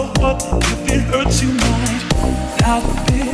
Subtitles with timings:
[0.00, 2.60] so what if it hurts you mind?
[2.60, 3.29] Now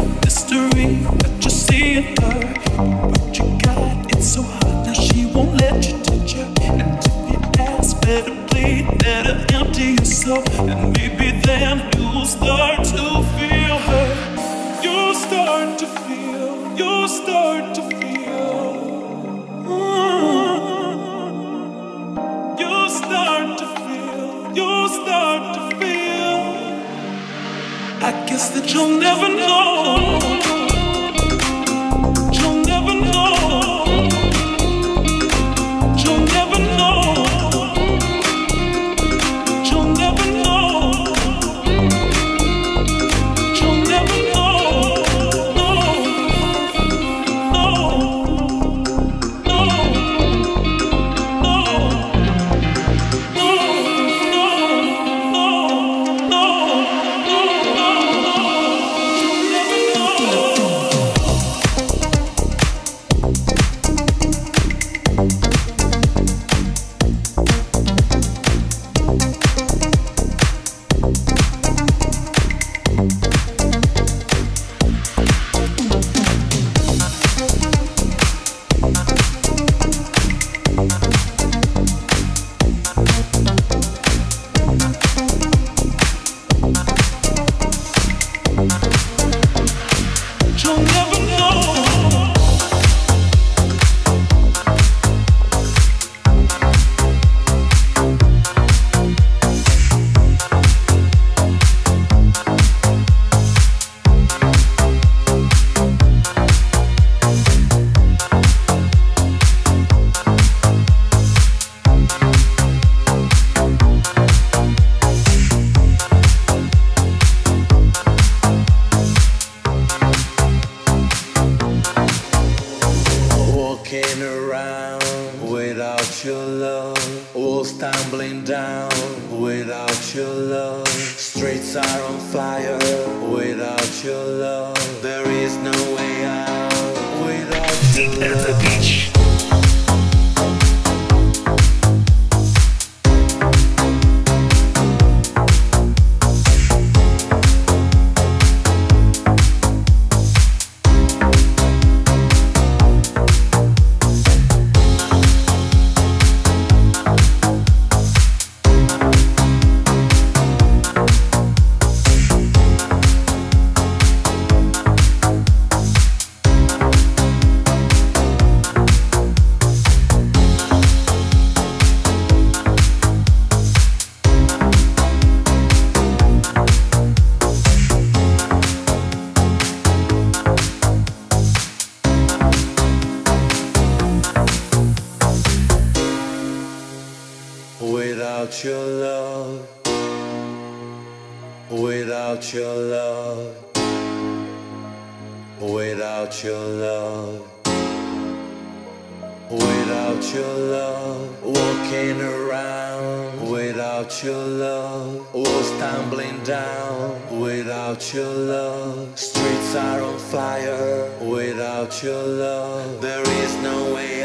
[209.87, 213.01] are on fire without your love.
[213.01, 214.16] There is no way.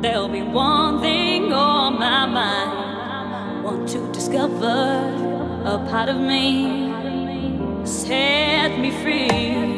[0.00, 3.62] There'll be one thing on my mind.
[3.62, 4.66] Want to discover
[5.66, 6.90] a part of me.
[7.84, 9.76] Set me free,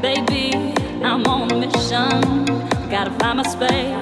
[0.00, 0.72] baby.
[1.04, 2.46] I'm on a mission.
[2.90, 3.94] Gotta find my space.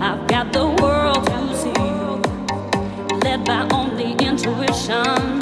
[0.00, 3.18] I've got the world to see.
[3.22, 5.38] Led by only intuition.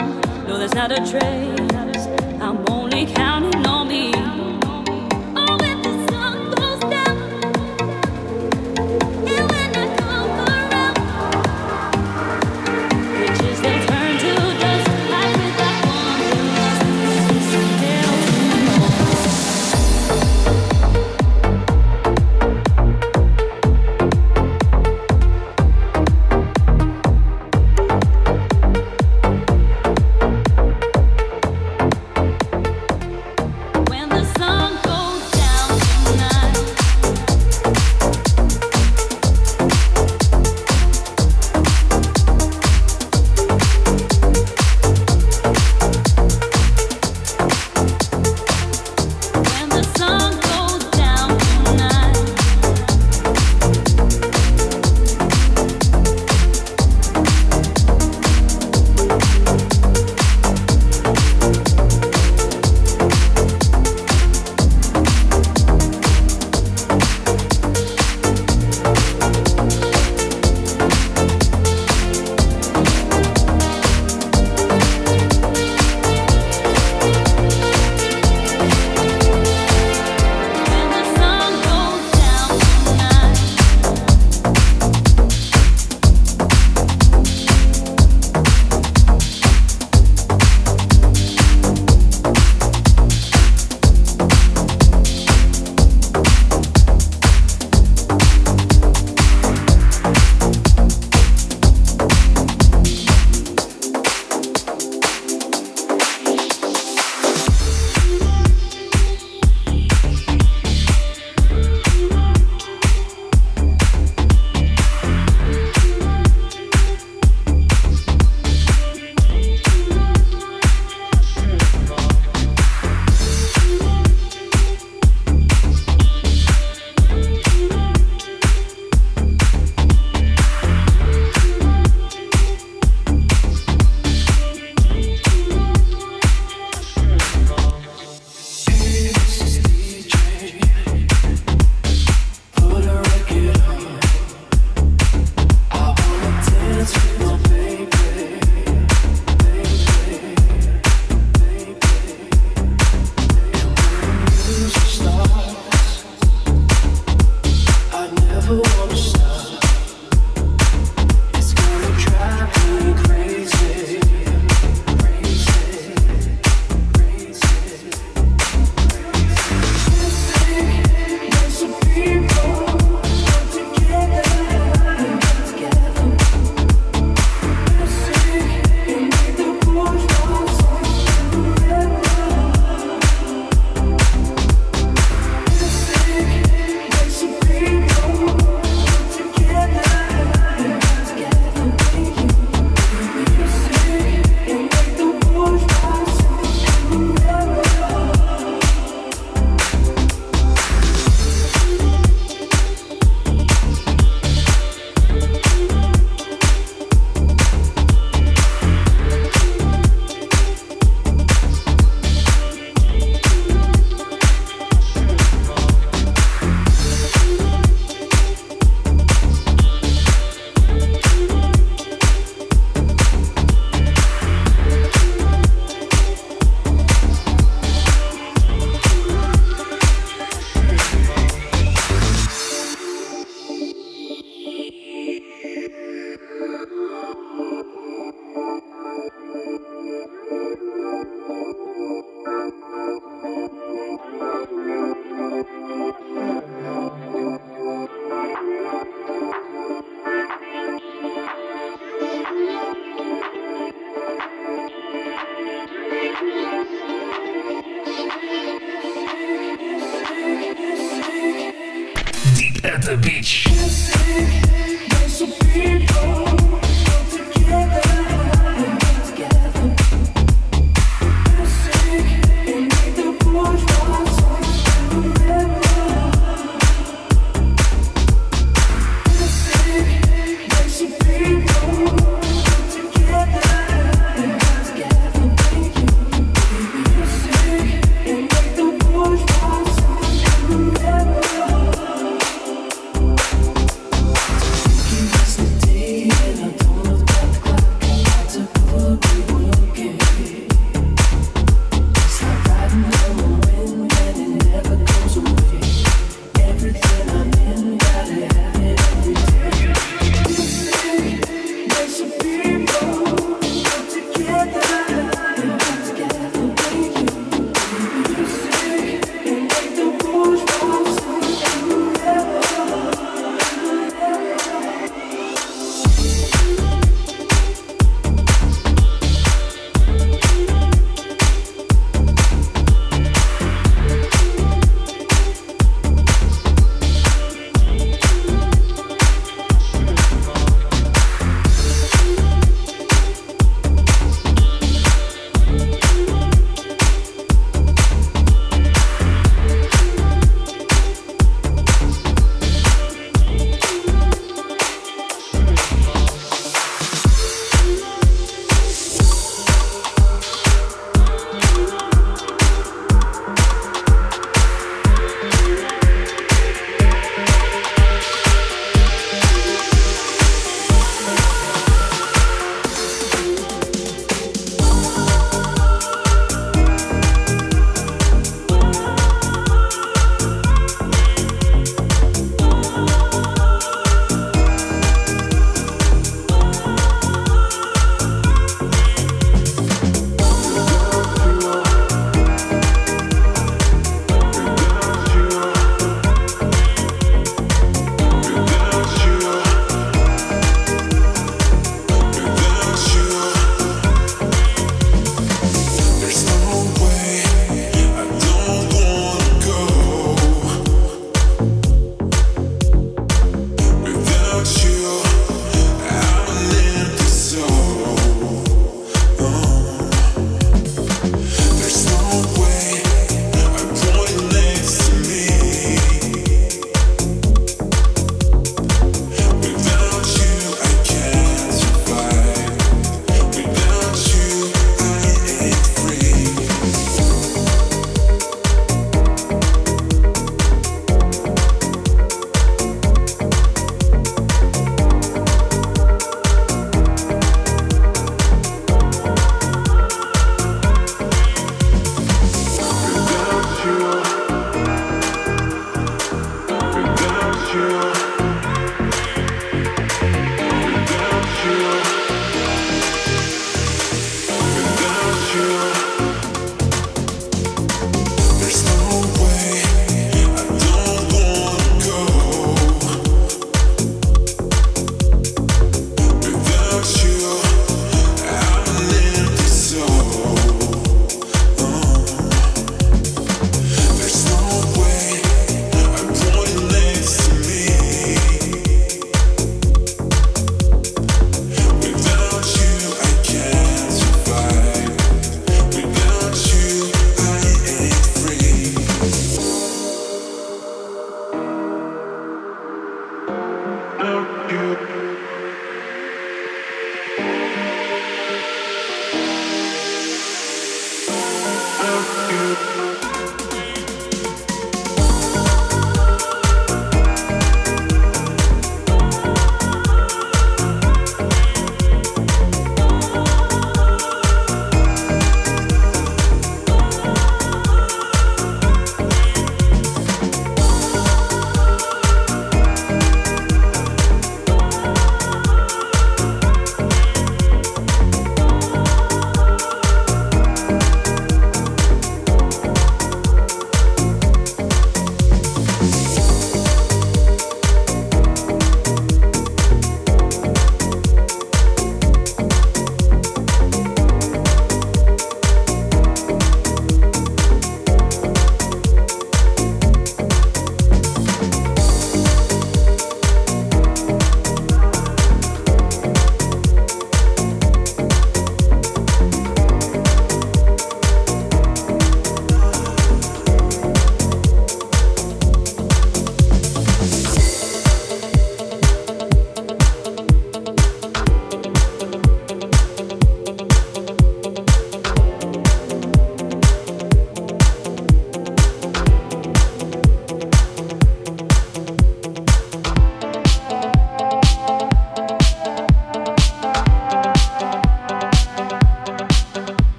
[0.46, 2.06] No, there's not a trace.
[2.42, 4.13] I'm only counting on me.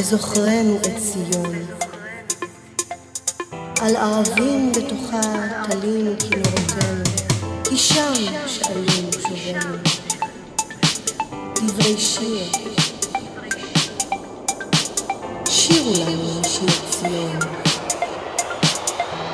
[0.00, 1.66] וזוכרנו את ציון.
[3.80, 5.20] על ערבים בתוכה
[5.70, 7.04] תלינו כינורותינו,
[7.64, 8.12] כי שם
[8.46, 9.76] שאלינו שובנו.
[11.54, 12.52] דברי שיר,
[15.48, 17.38] שירו לנו משיר ציון,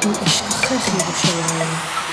[0.05, 2.06] אם אשכחך ירושלים.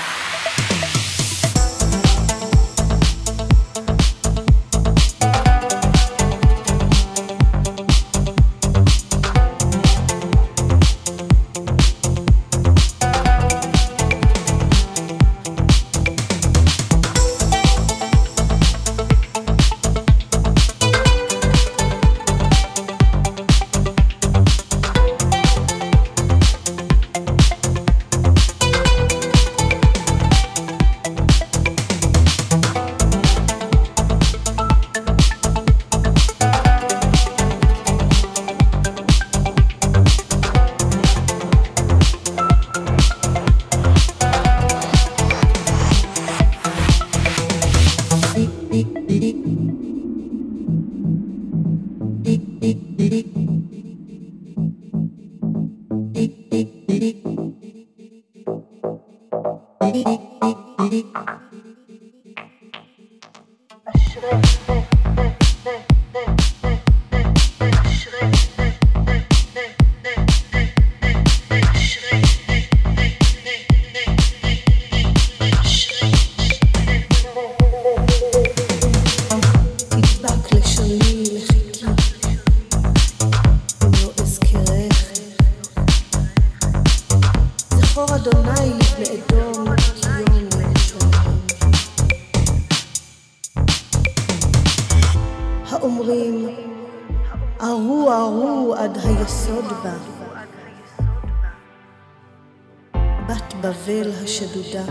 [104.24, 104.84] השדודה.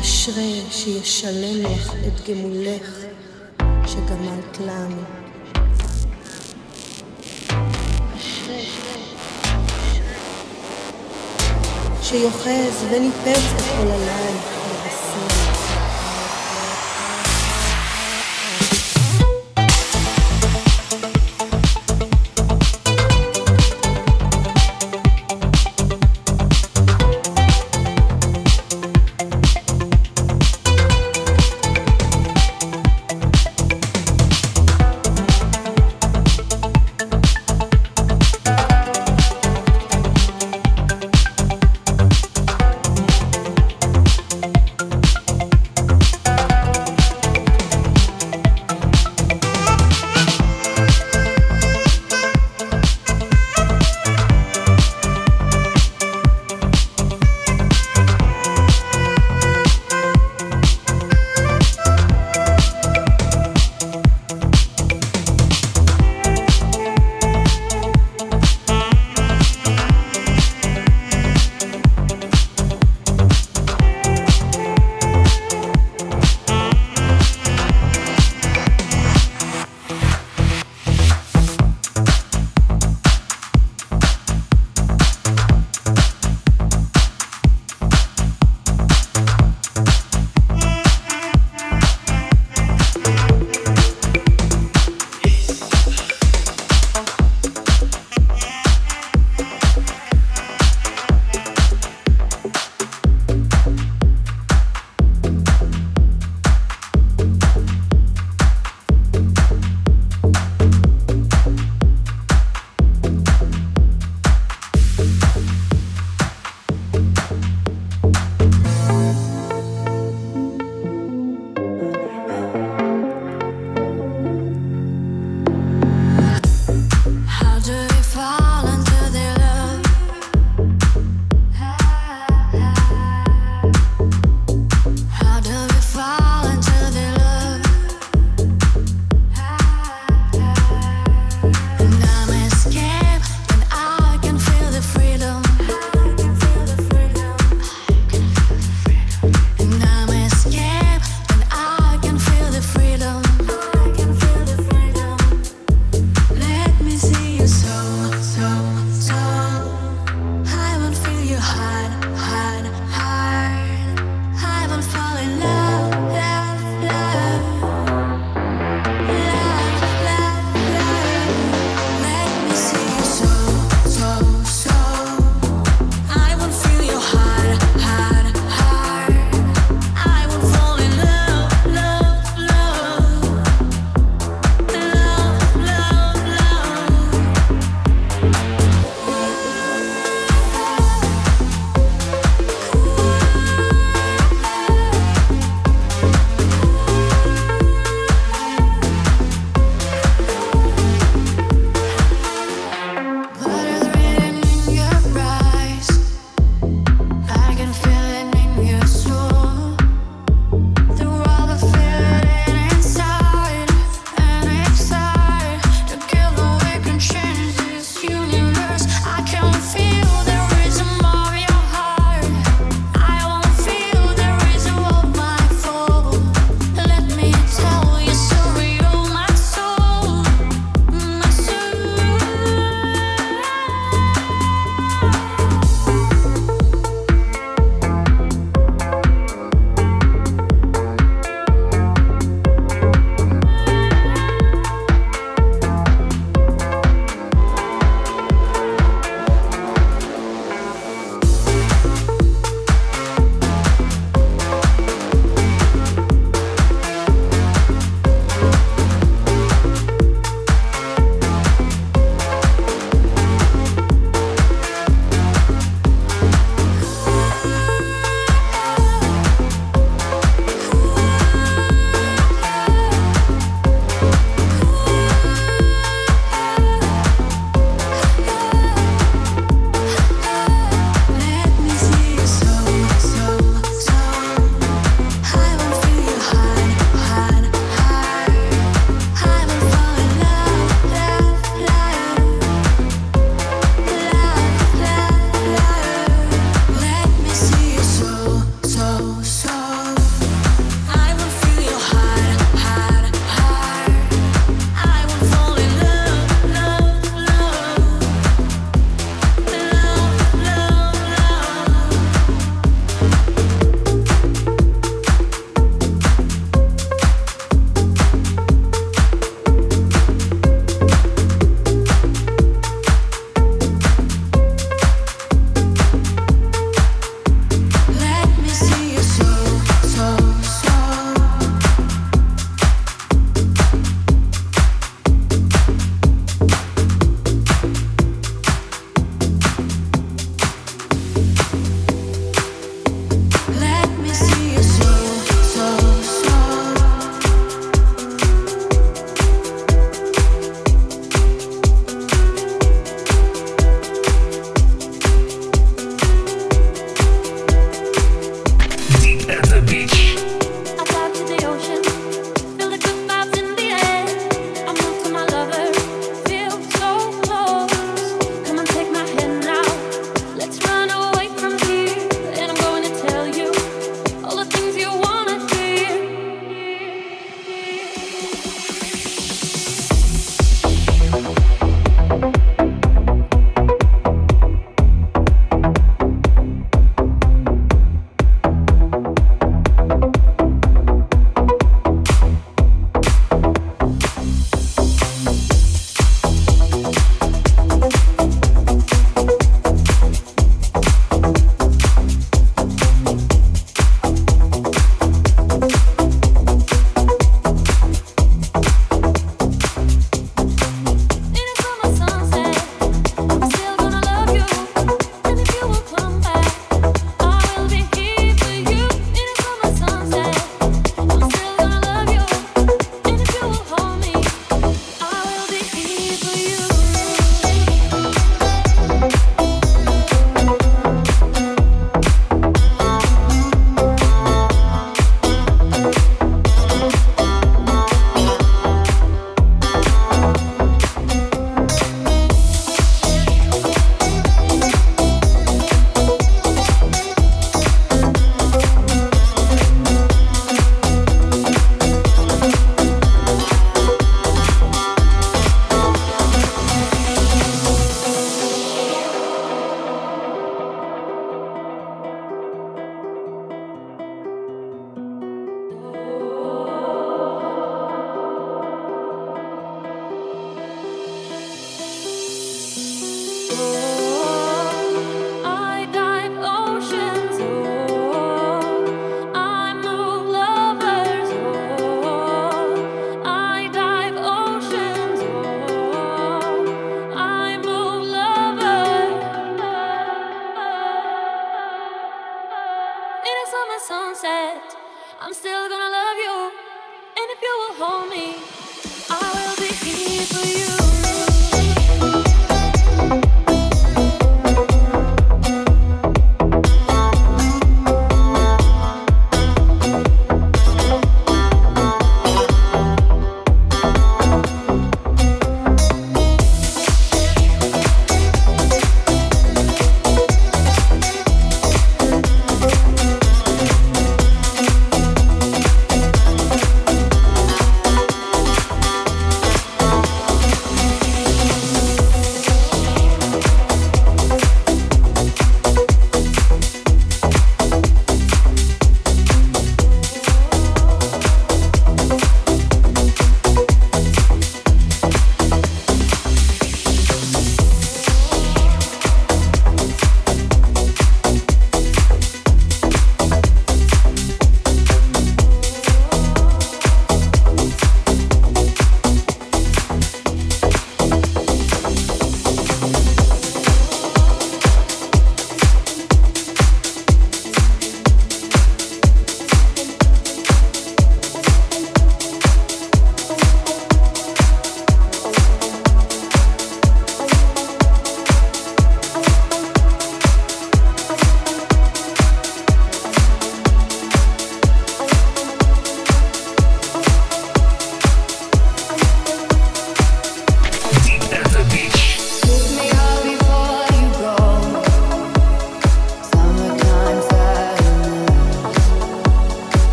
[0.00, 2.98] אשרי שישלם לך את גמולך
[3.86, 5.02] שגמלת לנו.
[12.02, 14.49] שיוחז וניפץ את עוללייך